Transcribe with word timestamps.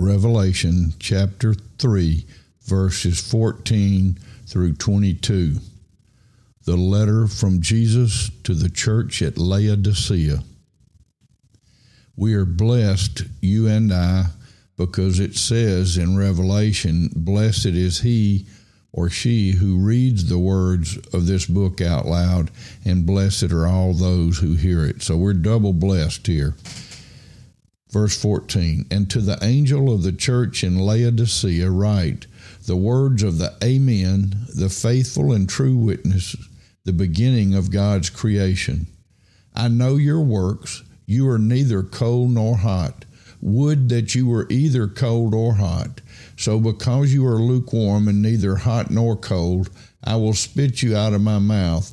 Revelation 0.00 0.94
chapter 0.98 1.52
3, 1.52 2.24
verses 2.62 3.20
14 3.20 4.18
through 4.46 4.72
22. 4.72 5.56
The 6.64 6.76
letter 6.76 7.26
from 7.26 7.60
Jesus 7.60 8.30
to 8.44 8.54
the 8.54 8.70
church 8.70 9.20
at 9.20 9.36
Laodicea. 9.36 10.42
We 12.16 12.32
are 12.32 12.46
blessed, 12.46 13.24
you 13.42 13.66
and 13.66 13.92
I, 13.92 14.28
because 14.78 15.20
it 15.20 15.36
says 15.36 15.98
in 15.98 16.16
Revelation, 16.16 17.10
Blessed 17.14 17.66
is 17.66 18.00
he 18.00 18.46
or 18.92 19.10
she 19.10 19.50
who 19.50 19.76
reads 19.76 20.30
the 20.30 20.38
words 20.38 20.96
of 21.12 21.26
this 21.26 21.44
book 21.44 21.82
out 21.82 22.06
loud, 22.06 22.50
and 22.86 23.04
blessed 23.04 23.52
are 23.52 23.66
all 23.66 23.92
those 23.92 24.38
who 24.38 24.54
hear 24.54 24.82
it. 24.82 25.02
So 25.02 25.18
we're 25.18 25.34
double 25.34 25.74
blessed 25.74 26.26
here. 26.26 26.54
Verse 27.90 28.20
14 28.20 28.86
And 28.90 29.10
to 29.10 29.20
the 29.20 29.38
angel 29.42 29.92
of 29.92 30.02
the 30.02 30.12
church 30.12 30.62
in 30.62 30.78
Laodicea 30.78 31.70
write 31.70 32.26
the 32.66 32.76
words 32.76 33.22
of 33.22 33.38
the 33.38 33.54
Amen, 33.62 34.46
the 34.54 34.68
faithful 34.68 35.32
and 35.32 35.48
true 35.48 35.76
witness, 35.76 36.36
the 36.84 36.92
beginning 36.92 37.54
of 37.54 37.72
God's 37.72 38.10
creation. 38.10 38.86
I 39.54 39.68
know 39.68 39.96
your 39.96 40.20
works. 40.20 40.84
You 41.06 41.28
are 41.28 41.38
neither 41.38 41.82
cold 41.82 42.30
nor 42.30 42.58
hot. 42.58 43.04
Would 43.40 43.88
that 43.88 44.14
you 44.14 44.28
were 44.28 44.46
either 44.50 44.86
cold 44.86 45.34
or 45.34 45.54
hot. 45.54 46.00
So 46.36 46.60
because 46.60 47.12
you 47.12 47.26
are 47.26 47.40
lukewarm 47.40 48.06
and 48.06 48.22
neither 48.22 48.56
hot 48.56 48.90
nor 48.90 49.16
cold, 49.16 49.70
I 50.04 50.16
will 50.16 50.34
spit 50.34 50.82
you 50.82 50.96
out 50.96 51.14
of 51.14 51.22
my 51.22 51.38
mouth. 51.38 51.92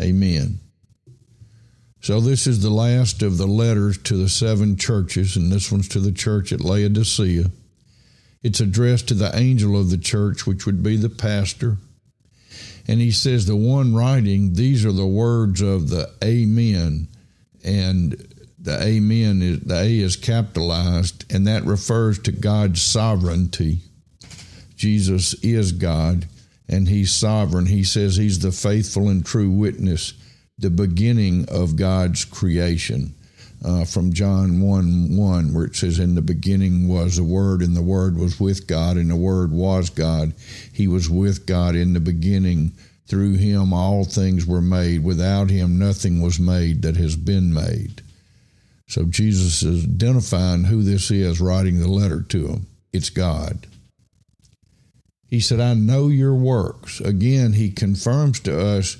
Amen. 0.00 0.60
So, 2.02 2.20
this 2.20 2.46
is 2.46 2.62
the 2.62 2.70
last 2.70 3.22
of 3.22 3.36
the 3.36 3.46
letters 3.46 3.98
to 4.04 4.16
the 4.16 4.28
seven 4.28 4.76
churches, 4.76 5.36
and 5.36 5.52
this 5.52 5.70
one's 5.70 5.88
to 5.88 6.00
the 6.00 6.12
church 6.12 6.50
at 6.52 6.62
Laodicea. 6.62 7.50
It's 8.42 8.60
addressed 8.60 9.08
to 9.08 9.14
the 9.14 9.36
angel 9.36 9.78
of 9.78 9.90
the 9.90 9.98
church, 9.98 10.46
which 10.46 10.64
would 10.64 10.82
be 10.82 10.96
the 10.96 11.10
pastor. 11.10 11.76
And 12.88 13.00
he 13.00 13.10
says, 13.10 13.44
The 13.44 13.54
one 13.54 13.94
writing, 13.94 14.54
these 14.54 14.86
are 14.86 14.92
the 14.92 15.06
words 15.06 15.60
of 15.60 15.90
the 15.90 16.10
Amen. 16.24 17.08
And 17.62 18.12
the 18.58 18.82
Amen, 18.82 19.42
is, 19.42 19.60
the 19.60 19.78
A 19.78 19.98
is 19.98 20.16
capitalized, 20.16 21.30
and 21.30 21.46
that 21.46 21.64
refers 21.64 22.18
to 22.20 22.32
God's 22.32 22.80
sovereignty. 22.80 23.80
Jesus 24.74 25.34
is 25.44 25.72
God 25.72 26.26
and 26.70 26.88
he's 26.88 27.12
sovereign. 27.12 27.66
He 27.66 27.84
says 27.84 28.16
he's 28.16 28.38
the 28.38 28.52
faithful 28.52 29.08
and 29.08 29.26
true 29.26 29.50
witness, 29.50 30.14
the 30.56 30.70
beginning 30.70 31.46
of 31.50 31.76
God's 31.76 32.24
creation. 32.24 33.14
Uh, 33.62 33.84
from 33.84 34.10
John 34.14 34.62
1 34.62 35.18
1, 35.18 35.52
where 35.52 35.66
it 35.66 35.76
says, 35.76 35.98
In 35.98 36.14
the 36.14 36.22
beginning 36.22 36.88
was 36.88 37.16
the 37.16 37.24
Word, 37.24 37.60
and 37.60 37.76
the 37.76 37.82
Word 37.82 38.16
was 38.16 38.40
with 38.40 38.66
God, 38.66 38.96
and 38.96 39.10
the 39.10 39.16
Word 39.16 39.52
was 39.52 39.90
God. 39.90 40.32
He 40.72 40.88
was 40.88 41.10
with 41.10 41.44
God 41.44 41.76
in 41.76 41.92
the 41.92 42.00
beginning. 42.00 42.72
Through 43.06 43.34
him 43.34 43.74
all 43.74 44.04
things 44.04 44.46
were 44.46 44.62
made. 44.62 45.04
Without 45.04 45.50
him 45.50 45.78
nothing 45.78 46.22
was 46.22 46.40
made 46.40 46.80
that 46.82 46.96
has 46.96 47.16
been 47.16 47.52
made. 47.52 48.00
So 48.86 49.04
Jesus 49.04 49.62
is 49.62 49.84
identifying 49.84 50.64
who 50.64 50.82
this 50.82 51.10
is, 51.10 51.40
writing 51.40 51.80
the 51.80 51.88
letter 51.88 52.22
to 52.22 52.46
him. 52.46 52.66
It's 52.92 53.10
God. 53.10 53.66
He 55.30 55.38
said, 55.38 55.60
I 55.60 55.74
know 55.74 56.08
your 56.08 56.34
works. 56.34 57.00
Again, 57.00 57.52
he 57.52 57.70
confirms 57.70 58.40
to 58.40 58.60
us 58.60 58.96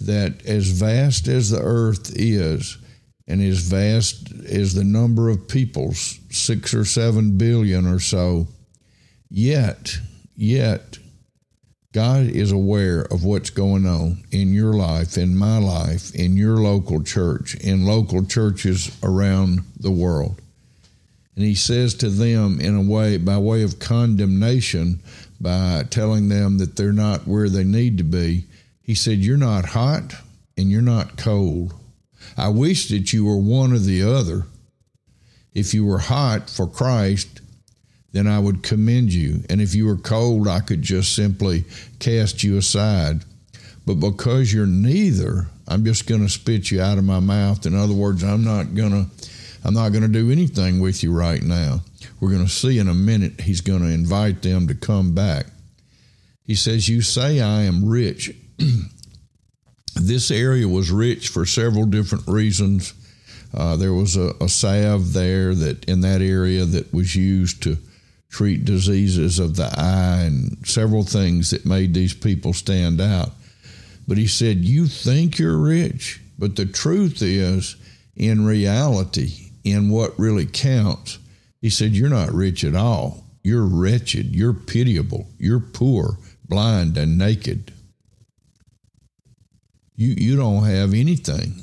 that 0.00 0.46
as 0.46 0.68
vast 0.68 1.26
as 1.26 1.50
the 1.50 1.60
earth 1.60 2.12
is, 2.14 2.78
and 3.26 3.42
as 3.42 3.58
vast 3.58 4.32
as 4.46 4.74
the 4.74 4.84
number 4.84 5.28
of 5.28 5.48
peoples, 5.48 6.18
six 6.30 6.72
or 6.72 6.84
seven 6.84 7.36
billion 7.36 7.86
or 7.86 7.98
so, 7.98 8.46
yet, 9.28 9.98
yet, 10.36 10.98
God 11.92 12.26
is 12.26 12.52
aware 12.52 13.02
of 13.02 13.24
what's 13.24 13.50
going 13.50 13.86
on 13.86 14.24
in 14.30 14.54
your 14.54 14.72
life, 14.72 15.18
in 15.18 15.36
my 15.36 15.58
life, 15.58 16.14
in 16.14 16.36
your 16.36 16.56
local 16.56 17.02
church, 17.02 17.54
in 17.56 17.84
local 17.84 18.24
churches 18.24 18.96
around 19.02 19.60
the 19.78 19.90
world. 19.90 20.40
And 21.36 21.44
he 21.44 21.54
says 21.54 21.94
to 21.96 22.08
them 22.08 22.60
in 22.60 22.76
a 22.76 22.82
way, 22.82 23.16
by 23.18 23.38
way 23.38 23.62
of 23.62 23.78
condemnation, 23.78 25.00
by 25.42 25.84
telling 25.90 26.28
them 26.28 26.58
that 26.58 26.76
they're 26.76 26.92
not 26.92 27.26
where 27.26 27.48
they 27.48 27.64
need 27.64 27.98
to 27.98 28.04
be. 28.04 28.44
He 28.80 28.94
said, 28.94 29.18
You're 29.18 29.36
not 29.36 29.66
hot 29.66 30.14
and 30.56 30.70
you're 30.70 30.80
not 30.80 31.16
cold. 31.16 31.74
I 32.36 32.48
wish 32.48 32.88
that 32.88 33.12
you 33.12 33.24
were 33.24 33.36
one 33.36 33.72
or 33.72 33.78
the 33.78 34.02
other. 34.02 34.44
If 35.52 35.74
you 35.74 35.84
were 35.84 35.98
hot 35.98 36.48
for 36.48 36.66
Christ, 36.66 37.40
then 38.12 38.26
I 38.26 38.38
would 38.38 38.62
commend 38.62 39.12
you. 39.12 39.42
And 39.50 39.60
if 39.60 39.74
you 39.74 39.86
were 39.86 39.96
cold, 39.96 40.46
I 40.48 40.60
could 40.60 40.82
just 40.82 41.14
simply 41.14 41.64
cast 41.98 42.42
you 42.42 42.56
aside. 42.56 43.24
But 43.84 43.94
because 43.94 44.52
you're 44.52 44.66
neither, 44.66 45.48
I'm 45.66 45.84
just 45.84 46.06
going 46.06 46.22
to 46.22 46.28
spit 46.28 46.70
you 46.70 46.80
out 46.80 46.98
of 46.98 47.04
my 47.04 47.20
mouth. 47.20 47.66
In 47.66 47.74
other 47.74 47.94
words, 47.94 48.22
I'm 48.22 48.44
not 48.44 48.74
going 48.74 48.90
to 48.90 49.10
I'm 49.64 49.74
not 49.74 49.90
going 49.90 50.02
to 50.02 50.08
do 50.08 50.30
anything 50.30 50.80
with 50.80 51.02
you 51.02 51.12
right 51.12 51.42
now. 51.42 51.82
We're 52.20 52.30
going 52.30 52.44
to 52.44 52.50
see 52.50 52.78
in 52.78 52.88
a 52.88 52.94
minute, 52.94 53.40
he's 53.42 53.60
going 53.60 53.80
to 53.80 53.88
invite 53.88 54.42
them 54.42 54.66
to 54.68 54.74
come 54.74 55.14
back. 55.14 55.46
He 56.44 56.54
says, 56.54 56.88
You 56.88 57.02
say 57.02 57.40
I 57.40 57.62
am 57.62 57.88
rich. 57.88 58.34
this 59.94 60.30
area 60.30 60.68
was 60.68 60.90
rich 60.90 61.28
for 61.28 61.46
several 61.46 61.86
different 61.86 62.26
reasons. 62.26 62.94
Uh, 63.54 63.76
there 63.76 63.92
was 63.92 64.16
a, 64.16 64.32
a 64.40 64.48
salve 64.48 65.12
there 65.12 65.54
that 65.54 65.84
in 65.84 66.00
that 66.00 66.22
area 66.22 66.64
that 66.64 66.92
was 66.92 67.14
used 67.14 67.62
to 67.62 67.76
treat 68.30 68.64
diseases 68.64 69.38
of 69.38 69.56
the 69.56 69.70
eye 69.76 70.22
and 70.22 70.66
several 70.66 71.04
things 71.04 71.50
that 71.50 71.66
made 71.66 71.92
these 71.92 72.14
people 72.14 72.52
stand 72.54 73.00
out. 73.00 73.30
But 74.08 74.18
he 74.18 74.26
said, 74.26 74.58
You 74.58 74.86
think 74.86 75.38
you're 75.38 75.58
rich, 75.58 76.20
but 76.38 76.56
the 76.56 76.66
truth 76.66 77.22
is, 77.22 77.76
in 78.16 78.44
reality, 78.44 79.51
in 79.64 79.90
what 79.90 80.18
really 80.18 80.46
counts. 80.46 81.18
He 81.60 81.70
said, 81.70 81.92
You're 81.92 82.08
not 82.08 82.32
rich 82.32 82.64
at 82.64 82.74
all. 82.74 83.24
You're 83.42 83.66
wretched. 83.66 84.34
You're 84.34 84.52
pitiable. 84.52 85.26
You're 85.38 85.60
poor, 85.60 86.18
blind, 86.48 86.96
and 86.96 87.18
naked. 87.18 87.72
You, 89.94 90.14
you 90.16 90.36
don't 90.36 90.64
have 90.64 90.94
anything. 90.94 91.62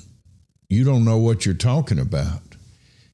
You 0.69 0.83
don't 0.83 1.05
know 1.05 1.17
what 1.17 1.45
you're 1.45 1.55
talking 1.55 1.99
about. 1.99 2.41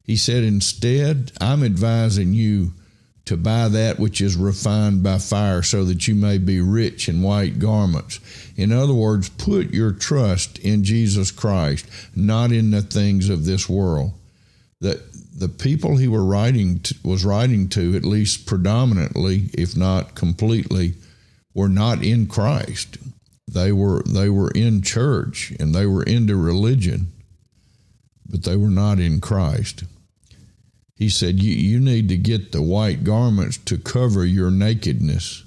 He 0.03 0.15
said, 0.15 0.43
Instead, 0.43 1.31
I'm 1.41 1.63
advising 1.63 2.33
you 2.33 2.73
to 3.25 3.35
buy 3.35 3.67
that 3.69 3.97
which 3.97 4.21
is 4.21 4.35
refined 4.35 5.01
by 5.01 5.17
fire 5.17 5.63
so 5.63 5.83
that 5.85 6.07
you 6.07 6.13
may 6.13 6.37
be 6.37 6.61
rich 6.61 7.09
in 7.09 7.23
white 7.23 7.57
garments. 7.57 8.19
In 8.55 8.71
other 8.71 8.93
words, 8.93 9.29
put 9.29 9.73
your 9.73 9.91
trust 9.91 10.59
in 10.59 10.83
Jesus 10.83 11.31
Christ, 11.31 11.87
not 12.15 12.51
in 12.51 12.69
the 12.69 12.83
things 12.83 13.29
of 13.29 13.45
this 13.45 13.67
world 13.67 14.13
that 14.85 14.99
the 15.37 15.49
people 15.49 15.97
he 15.97 16.07
were 16.07 16.23
writing 16.35 16.79
to, 16.79 16.95
was 17.03 17.25
writing 17.25 17.67
to, 17.69 17.95
at 17.97 18.05
least 18.05 18.45
predominantly, 18.45 19.49
if 19.53 19.75
not 19.75 20.15
completely, 20.15 20.93
were 21.53 21.73
not 21.83 22.03
in 22.03 22.27
Christ. 22.27 22.97
They 23.47 23.71
were 23.71 24.01
they 24.19 24.29
were 24.29 24.51
in 24.51 24.81
church 24.81 25.53
and 25.59 25.73
they 25.73 25.85
were 25.85 26.03
into 26.03 26.35
religion, 26.35 27.07
but 28.31 28.43
they 28.43 28.57
were 28.57 28.75
not 28.83 28.99
in 28.99 29.19
Christ. 29.19 29.83
He 30.97 31.09
said, 31.09 31.43
you, 31.43 31.53
you 31.53 31.79
need 31.79 32.07
to 32.09 32.17
get 32.31 32.51
the 32.51 32.61
white 32.61 33.03
garments 33.03 33.57
to 33.65 33.77
cover 33.77 34.23
your 34.25 34.51
nakedness. 34.51 35.43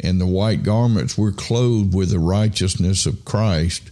and 0.00 0.20
the 0.20 0.26
white 0.26 0.62
garments, 0.62 1.18
we're 1.18 1.32
clothed 1.32 1.94
with 1.94 2.10
the 2.10 2.18
righteousness 2.18 3.06
of 3.06 3.24
Christ, 3.24 3.90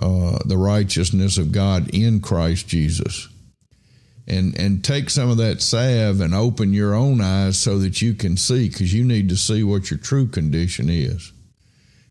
uh, 0.00 0.38
the 0.44 0.58
righteousness 0.58 1.38
of 1.38 1.52
God 1.52 1.88
in 1.94 2.20
Christ 2.20 2.66
Jesus. 2.68 3.28
And, 4.26 4.58
and 4.58 4.82
take 4.82 5.10
some 5.10 5.28
of 5.28 5.36
that 5.36 5.60
salve 5.60 6.22
and 6.22 6.34
open 6.34 6.72
your 6.72 6.94
own 6.94 7.20
eyes 7.20 7.58
so 7.58 7.78
that 7.80 8.00
you 8.00 8.14
can 8.14 8.38
see, 8.38 8.70
because 8.70 8.94
you 8.94 9.04
need 9.04 9.28
to 9.28 9.36
see 9.36 9.62
what 9.62 9.90
your 9.90 9.98
true 9.98 10.26
condition 10.26 10.88
is. 10.88 11.30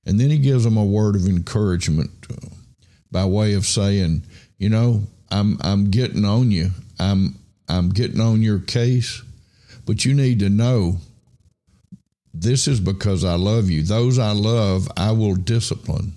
And 0.06 0.20
then 0.20 0.30
he 0.30 0.38
gives 0.38 0.64
them 0.64 0.78
a 0.78 0.86
word 0.86 1.16
of 1.16 1.26
encouragement 1.26 2.12
by 3.12 3.26
way 3.26 3.54
of 3.54 3.66
saying, 3.66 4.24
you 4.58 4.70
know, 4.70 5.04
I'm 5.32 5.58
I'm 5.62 5.90
getting 5.90 6.26
on 6.26 6.52
you. 6.52 6.72
I'm 7.00 7.40
I'm 7.68 7.90
getting 7.90 8.20
on 8.20 8.42
your 8.42 8.60
case, 8.60 9.24
but 9.86 10.06
you 10.06 10.14
need 10.14 10.40
to 10.40 10.50
know 10.50 10.98
this 12.34 12.68
is 12.68 12.80
because 12.80 13.24
I 13.24 13.36
love 13.36 13.70
you. 13.70 13.84
Those 13.84 14.20
I 14.20 14.32
love, 14.32 14.88
I 14.98 15.12
will 15.12 15.36
discipline. 15.36 16.14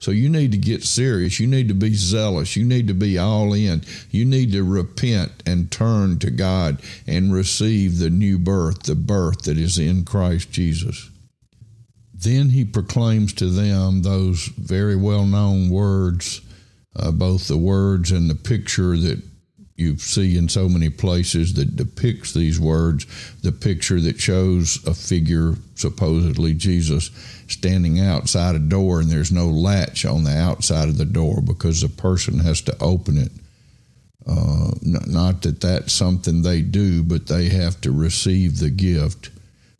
So 0.00 0.12
you 0.12 0.28
need 0.28 0.52
to 0.52 0.58
get 0.58 0.84
serious. 0.84 1.40
You 1.40 1.46
need 1.48 1.68
to 1.68 1.74
be 1.74 1.94
zealous. 1.94 2.56
You 2.56 2.64
need 2.64 2.86
to 2.88 2.94
be 2.94 3.18
all 3.18 3.52
in. 3.52 3.82
You 4.10 4.24
need 4.24 4.52
to 4.52 4.62
repent 4.62 5.42
and 5.44 5.70
turn 5.70 6.20
to 6.20 6.30
God 6.30 6.80
and 7.06 7.32
receive 7.32 7.98
the 7.98 8.10
new 8.10 8.38
birth, 8.38 8.84
the 8.84 8.94
birth 8.94 9.42
that 9.42 9.58
is 9.58 9.78
in 9.78 10.04
Christ 10.04 10.52
Jesus. 10.52 11.10
Then 12.14 12.50
he 12.50 12.64
proclaims 12.64 13.32
to 13.34 13.48
them 13.48 14.02
those 14.02 14.46
very 14.56 14.96
well 14.96 15.24
known 15.24 15.68
words, 15.68 16.40
uh, 16.96 17.10
both 17.12 17.48
the 17.48 17.56
words 17.56 18.10
and 18.10 18.28
the 18.28 18.34
picture 18.34 18.96
that 18.96 19.22
you 19.78 19.96
see 19.96 20.36
in 20.36 20.48
so 20.48 20.68
many 20.68 20.90
places 20.90 21.54
that 21.54 21.76
depicts 21.76 22.34
these 22.34 22.60
words 22.60 23.06
the 23.42 23.52
picture 23.52 24.00
that 24.00 24.20
shows 24.20 24.84
a 24.86 24.92
figure 24.92 25.54
supposedly 25.76 26.52
jesus 26.52 27.10
standing 27.48 27.98
outside 27.98 28.54
a 28.54 28.58
door 28.58 29.00
and 29.00 29.10
there's 29.10 29.32
no 29.32 29.46
latch 29.46 30.04
on 30.04 30.24
the 30.24 30.36
outside 30.36 30.88
of 30.88 30.98
the 30.98 31.04
door 31.04 31.40
because 31.40 31.80
the 31.80 31.88
person 31.88 32.38
has 32.38 32.60
to 32.60 32.76
open 32.80 33.16
it. 33.16 33.32
Uh, 34.26 34.72
not 34.82 35.40
that 35.40 35.60
that's 35.62 35.92
something 35.92 36.42
they 36.42 36.60
do 36.60 37.02
but 37.02 37.26
they 37.26 37.48
have 37.48 37.80
to 37.80 37.90
receive 37.90 38.58
the 38.58 38.68
gift 38.68 39.30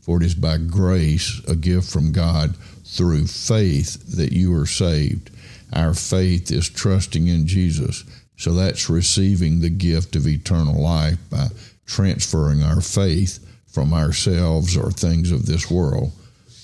for 0.01 0.17
it 0.17 0.25
is 0.25 0.35
by 0.35 0.57
grace 0.57 1.43
a 1.47 1.55
gift 1.55 1.93
from 1.93 2.13
god 2.13 2.57
through 2.87 3.27
faith 3.27 4.17
that 4.17 4.33
you 4.33 4.59
are 4.59 4.65
saved. 4.65 5.31
Our 5.75 5.93
faith 5.93 6.51
is 6.51 6.71
trusting 6.71 7.27
in 7.27 7.47
jesus 7.47 8.05
so 8.39 8.55
that's 8.55 8.89
receiving 8.89 9.61
the 9.61 9.69
gift 9.69 10.17
of 10.17 10.27
eternal 10.27 10.81
life 10.81 11.19
by 11.29 11.49
transferring 11.87 12.63
our 12.63 12.81
faith 12.81 13.45
from 13.67 13.93
ourselves 13.93 14.77
or 14.77 14.91
things 14.91 15.31
of 15.33 15.45
this 15.45 15.71
world 15.71 16.13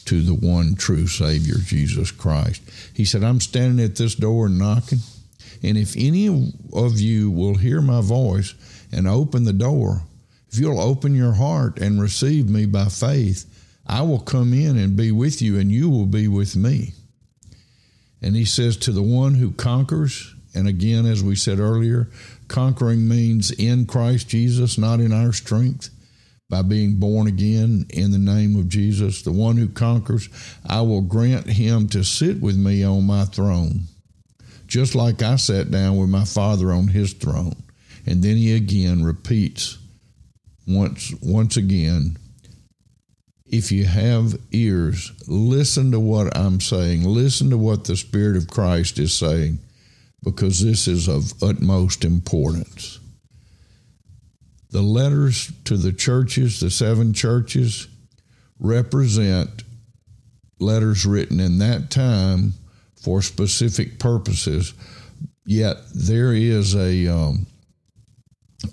to 0.05 0.23
the 0.23 0.35
one 0.35 0.77
true 0.77 1.07
Savior, 1.07 1.57
Jesus 1.59 2.11
Christ. 2.11 2.63
He 2.95 3.05
said, 3.05 3.25
I'm 3.25 3.41
standing 3.41 3.85
at 3.85 3.97
this 3.97 4.15
door 4.15 4.49
knocking, 4.49 5.01
and 5.63 5.77
if 5.77 5.97
any 5.97 6.29
of 6.73 7.01
you 7.01 7.31
will 7.31 7.57
hear 7.57 7.81
my 7.81 8.01
voice 8.01 8.55
and 8.93 9.09
open 9.09 9.45
the 9.45 9.53
door, 9.53 10.03
if 10.53 10.59
you'll 10.61 10.81
open 10.81 11.15
your 11.15 11.33
heart 11.33 11.79
and 11.81 12.01
receive 12.01 12.49
me 12.49 12.67
by 12.67 12.85
faith, 12.85 13.51
I 13.87 14.03
will 14.03 14.21
come 14.21 14.53
in 14.55 14.79
and 14.79 14.97
be 14.97 15.11
with 15.11 15.43
you, 15.43 15.59
and 15.59 15.73
you 15.73 15.91
will 15.91 16.07
be 16.07 16.29
with 16.29 16.55
me. 16.55 16.93
And 18.23 18.37
he 18.37 18.45
says, 18.45 18.77
To 18.77 18.93
the 18.93 19.03
one 19.03 19.35
who 19.35 19.51
conquers, 19.51 20.34
and 20.55 20.69
again, 20.69 21.05
as 21.05 21.23
we 21.23 21.35
said 21.35 21.59
earlier, 21.59 22.09
conquering 22.49 23.09
means 23.09 23.51
in 23.51 23.87
Christ 23.87 24.29
Jesus, 24.29 24.79
not 24.79 25.01
in 25.01 25.13
our 25.13 25.33
strength, 25.33 25.91
by 26.49 26.63
being 26.63 27.01
born 27.01 27.27
again 27.27 27.87
in 27.91 28.13
the 28.13 28.19
name 28.19 28.57
of 28.57 28.69
Jesus. 28.69 29.23
The 29.23 29.33
one 29.33 29.57
who 29.57 29.69
conquers, 29.69 30.29
I 30.65 30.83
will 30.83 31.01
grant 31.01 31.47
him 31.47 31.89
to 31.89 32.05
sit 32.05 32.41
with 32.41 32.57
me 32.57 32.85
on 32.85 33.05
my 33.05 33.25
throne, 33.25 33.85
just 34.67 34.95
like 34.95 35.23
I 35.23 35.37
sat 35.37 35.71
down 35.71 35.97
with 35.97 36.11
my 36.11 36.25
Father 36.25 36.71
on 36.73 36.89
his 36.89 37.13
throne. 37.13 37.57
And 38.07 38.23
then 38.23 38.37
he 38.37 38.55
again 38.55 39.05
repeats 39.05 39.79
once 40.67 41.13
once 41.23 41.57
again 41.57 42.17
if 43.47 43.71
you 43.71 43.85
have 43.85 44.37
ears, 44.53 45.13
listen 45.29 45.93
to 45.93 46.01
what 46.01 46.37
I'm 46.37 46.61
saying. 46.61 47.05
Listen 47.05 47.51
to 47.51 47.59
what 47.59 47.85
the 47.85 47.97
Spirit 47.97 48.37
of 48.37 48.49
Christ 48.49 48.99
is 48.99 49.13
saying 49.15 49.61
because 50.25 50.61
this 50.61 50.89
is 50.89 51.09
of 51.09 51.33
utmost 51.43 52.05
importance. 52.05 52.99
The 54.71 54.83
letters 54.83 55.53
to 55.67 55.77
the 55.77 55.93
churches, 55.93 56.59
the 56.59 56.71
seven 56.71 57.13
churches, 57.13 57.87
represent 58.59 59.63
letters 60.59 61.05
written 61.05 61.39
in 61.39 61.59
that 61.59 61.91
time 61.91 62.55
for 63.01 63.23
specific 63.23 63.99
purposes. 63.99 64.73
Yet 65.45 65.77
there 65.95 66.33
is 66.33 66.75
a 66.75 67.07
um, 67.07 67.47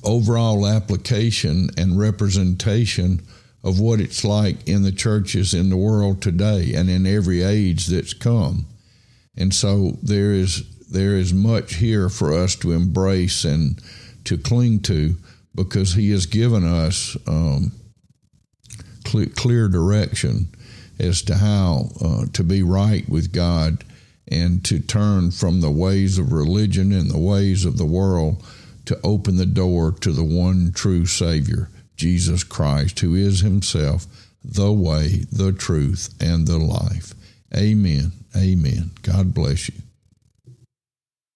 overall 0.03 0.65
application 0.65 1.69
and 1.77 1.99
representation 1.99 3.21
of 3.63 3.79
what 3.79 3.99
it's 3.99 4.23
like 4.23 4.67
in 4.67 4.81
the 4.83 4.91
churches 4.91 5.53
in 5.53 5.69
the 5.69 5.77
world 5.77 6.21
today 6.21 6.73
and 6.73 6.89
in 6.89 7.05
every 7.05 7.43
age 7.43 7.87
that's 7.87 8.13
come. 8.13 8.65
And 9.37 9.53
so 9.53 9.97
there 10.01 10.31
is 10.31 10.63
there 10.91 11.15
is 11.15 11.33
much 11.33 11.75
here 11.75 12.09
for 12.09 12.33
us 12.33 12.55
to 12.57 12.73
embrace 12.73 13.45
and 13.45 13.81
to 14.25 14.37
cling 14.37 14.81
to 14.81 15.15
because 15.55 15.93
He 15.93 16.11
has 16.11 16.25
given 16.25 16.65
us 16.65 17.17
um, 17.27 17.71
clear, 19.05 19.27
clear, 19.27 19.67
direction 19.69 20.47
as 20.99 21.21
to 21.23 21.35
how 21.35 21.89
uh, 22.03 22.25
to 22.33 22.43
be 22.43 22.61
right 22.61 23.07
with 23.09 23.33
God 23.33 23.83
and 24.27 24.63
to 24.65 24.79
turn 24.79 25.31
from 25.31 25.61
the 25.61 25.71
ways 25.71 26.17
of 26.17 26.33
religion 26.33 26.91
and 26.91 27.09
the 27.09 27.17
ways 27.17 27.65
of 27.65 27.77
the 27.77 27.85
world 27.85 28.43
to 28.85 28.99
open 29.03 29.37
the 29.37 29.45
door 29.45 29.91
to 29.91 30.11
the 30.11 30.23
one 30.23 30.71
true 30.73 31.05
Savior, 31.05 31.69
Jesus 31.95 32.43
Christ, 32.43 32.99
who 32.99 33.15
is 33.15 33.39
Himself 33.39 34.05
the 34.43 34.71
way, 34.71 35.25
the 35.31 35.53
truth, 35.53 36.13
and 36.19 36.47
the 36.47 36.57
life. 36.57 37.13
Amen. 37.55 38.11
Amen. 38.35 38.91
God 39.03 39.33
bless 39.33 39.69
you. 39.69 39.75